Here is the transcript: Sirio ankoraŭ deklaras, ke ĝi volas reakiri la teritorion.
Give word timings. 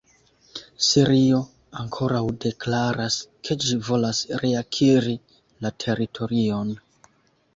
Sirio 0.85 1.41
ankoraŭ 1.81 2.21
deklaras, 2.45 3.17
ke 3.49 3.57
ĝi 3.65 3.77
volas 3.89 4.23
reakiri 4.45 5.13
la 5.67 5.75
teritorion. 5.85 6.73